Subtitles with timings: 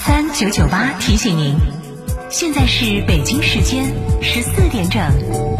[0.00, 1.54] FM 九九八提醒您，
[2.28, 5.59] 现在是北京时间十四点整。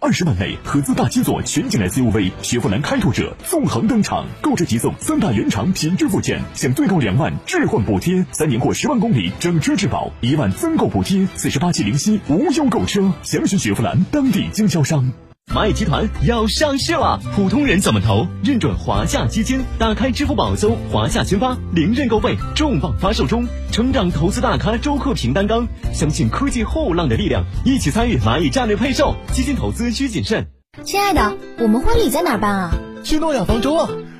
[0.00, 15.12] 二十万内合资大七座全景 SUV 雪佛兰开拓者纵横登场，购车即送三大原厂品质附件，享最高两万置换补贴，三年或十万公里整车质保，一万增购补贴，四十八期零息无忧购车，详询雪佛兰当地经销商。
[15.54, 18.26] 蚂蚁集团要上市了，普通人怎么投？
[18.44, 23.46] 认准华夏基金，打开支付宝搜“华夏群发”，零认购费，重磅发售中。
[23.72, 29.16] 成长投资大咖周克平担纲，相信科技后浪的力量，一起参与蚂蚁战略配售。
[29.32, 30.46] 基金投资需谨慎。
[30.84, 32.70] 亲爱的，我们婚礼在哪儿办啊？
[33.02, 33.88] 去诺亚方舟啊！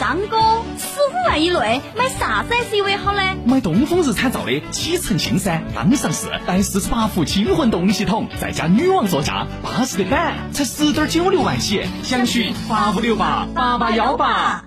[0.00, 0.38] 张哥，
[0.78, 3.20] 十五万以内买啥子 SUV 好呢？
[3.44, 14.64] 买东风日产造的启辰星噻，刚上市，带四十八伏轻混动力系统，再加女王座驾，巴适的很，才十点九六万起，详询八五六八八八幺八。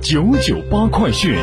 [0.00, 1.36] 九九八快讯。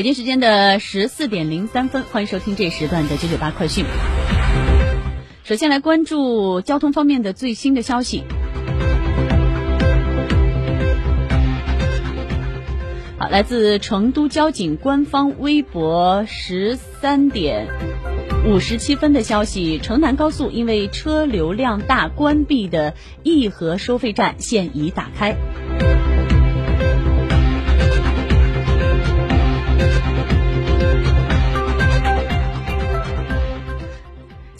[0.00, 3.84] 北京时间的十四点零三分，欢迎收听这时段的九九八快讯。
[5.44, 8.24] 首先来关注交通方面的最新的消息。
[13.18, 17.68] 好，来自成都交警官方微博十三点
[18.46, 25.36] 五十七分的消息：城南高速因为车流量大，关闭的义和收费站现已打开。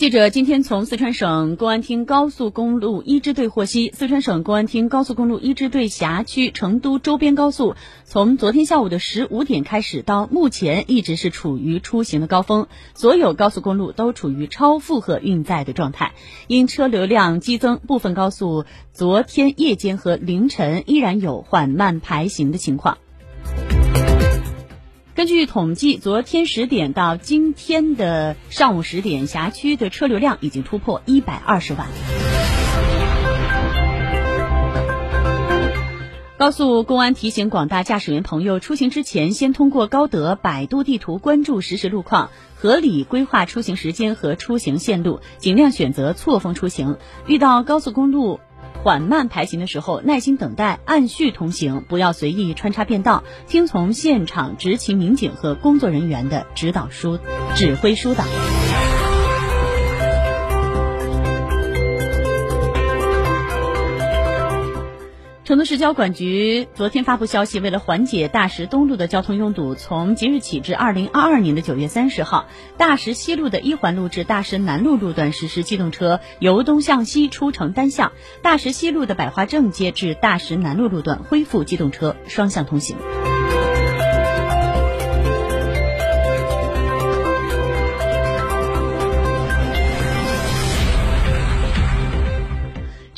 [0.01, 7.75] 记者今天从四川省公安厅高速公路一支队获悉，四川省公安厅高速公路一支队辖区成都周边高速，
[8.07, 16.15] 从昨天下午的十五点开始到目前一直是处于出行的高峰，所有高速公路都处于超负荷运载的状态。
[16.47, 22.97] 因车流量激增，部分高速昨天夜间和凌晨依然有缓慢排行的情况。
[25.21, 31.87] 根据统计，昨天十点到今天的上午十点，辖区的车流量已经突破一百二十万。
[36.39, 46.97] 高速公安提醒广大驾驶员朋友，出行之前先通过高德、百度地图关注实时路况，合理规划出行时间和出行线路，尽量选择错峰出行。
[47.27, 48.41] 遇到高速公路
[48.83, 57.19] 缓慢排行的时候，耐心等待，按序通行，不要随意穿插变道，听从现场执勤民警和工作人员的指导疏
[57.55, 58.25] 指挥疏导。
[65.51, 78.13] 成都市交管局昨天发布消息，为了缓解大石东路的交通拥堵，从即日起至二零二二年的九月三十号，大石西路的一环路至大石南路路段实施机动车由东向西出城单向；
[78.43, 82.97] 大石西路的百花正街至大石南路路段恢复机动车双向通行。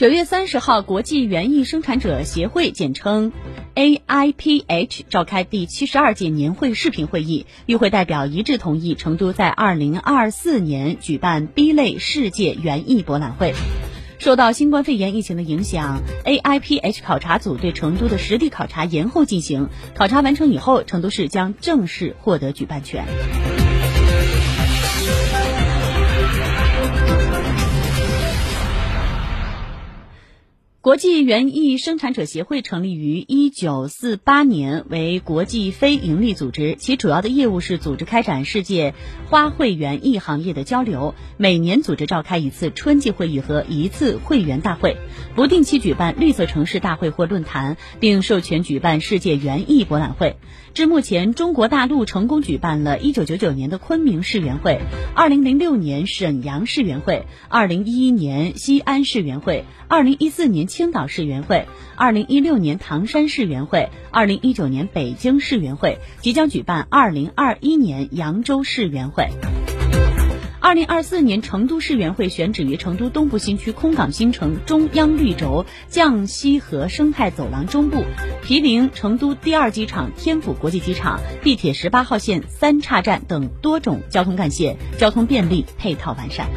[0.02, 3.31] 九月三十号，国际园艺生产者协会（简称
[3.76, 13.54] AIPH） 召开第七十二届年会视频会议，与会代表一致同意成都在二零二四年举办 B 类世界园艺博览会。
[14.19, 19.69] 受到新冠肺炎疫情的影响，AIPH 考察组对成都的实地考察延后进行。
[19.94, 23.04] 考察完成以后，成都市将正式获得举办权。
[30.82, 36.75] 国际园艺生产者协会成立于一九四八年，为国际非营利组织。
[36.76, 38.93] 其主要的业务是组织开展世界
[39.29, 44.96] 花卉园艺行业的交流，每年组织召开一次春季会议和一次会员大会，
[45.37, 50.35] 不定期举办绿色城市大会或论坛，并授权举办世界园艺博览会。
[50.75, 54.81] 至目前，中国大陆成功举办了一九九九年的昆明世园会、
[55.14, 60.71] 二零零六年沈阳世园会、二零一一年西安世园会、二零一四年。
[60.72, 61.66] 青岛市园会，
[61.96, 69.28] 二零一六年唐山市园会，二零一九年北京市园会，即将举办二零二一年扬州市园会。
[70.60, 78.02] 二零二四年成都市园会选址于成都东部新区空港新城中央绿轴绛西河生态走廊中部，
[78.42, 86.48] 毗邻成都第二机场天府国际机场、地铁十八号线三岔站等多种交通干线，交通便利，配套完善。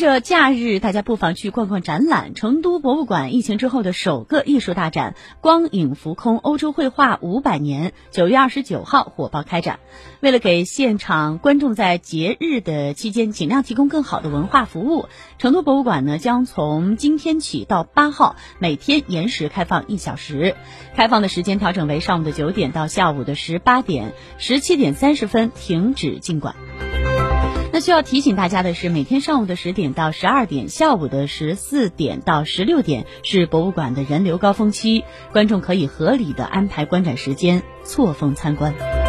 [0.00, 2.34] 着假日，大家不妨去逛逛展览。
[2.34, 9.78] 成都博物馆疫情之后的首个艺术大展——光影浮空欧洲绘画五百年，九月二十九号火爆开展。
[10.20, 15.04] 为了给现场观众在节日的期间尽量提供更好的文化服务，
[15.38, 20.56] 成都博物馆呢将从今天起到八号每天延时开放一小时，
[20.96, 26.56] 开放的时间调整为上午的九点到下午的十八点，十七点三十分停止进馆。
[27.72, 38.99] 那需要提醒大家的是，每天上午的十点到十二点，下午的十四点到十六点是博物馆的人流高峰期，观众可以合理的安排观展时间，错峰参观。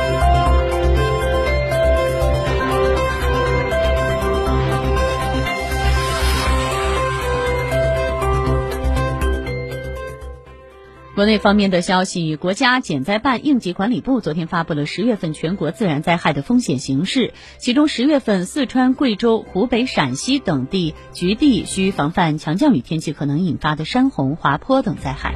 [11.21, 25.35] 国内方面的消息，国家减灾办应急管理部昨天发布了十月份全国自然灾害的风险形势，其中十月份四川、贵州、湖北、陕西等地局地需防范强降雨天气可能引发的山洪、滑坡等灾害。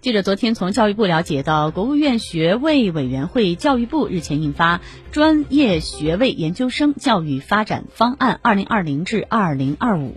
[0.00, 4.78] 记者昨天从教育部了解到，国务院学位委员会、教育部日前印发
[5.12, 10.12] 《专业学位研究生教育发展方案（二零二零至二零二五）》。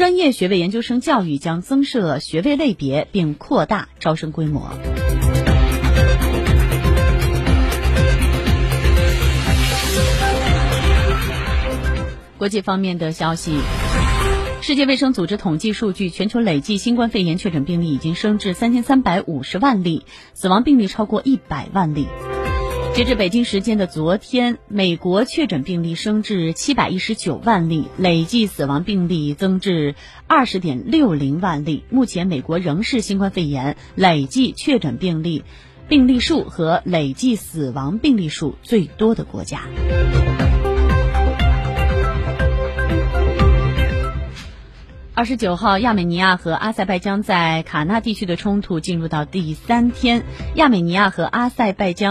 [0.00, 4.70] 专业学位研究生教育将增设学位类别，并扩大招生规模。
[12.38, 13.58] 国际方面的消息，
[14.62, 22.06] 世界卫生组织统计数据，全球累计新冠肺炎确诊病例已经升至三千三百五十万例，死亡病例超过一百万例。
[22.92, 29.94] 截至北京时间的昨天，美国确诊病例升至七百一十九万例，累计死亡病例增至
[30.26, 31.84] 二十点六零万例。
[31.88, 35.44] 目前，美国仍是新冠肺炎累计确诊病例、
[35.88, 39.62] 病例数和累计死亡病例数最多的国家。
[45.12, 50.22] 二十九号，亚美尼亚和阿塞拜疆在卡纳地区的冲突进入到第三天，
[50.54, 52.08] 亚美尼亚和阿塞拜疆。